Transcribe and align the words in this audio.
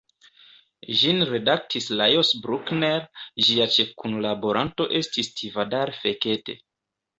Ĝin 1.01 1.19
redaktis 1.31 1.89
Lajos 1.99 2.31
Bruckner, 2.47 3.05
ĝia 3.49 3.69
ĉefkunlaboranto 3.77 4.91
estis 5.03 5.33
Tivadar 5.43 5.97
Fekete. 6.03 6.61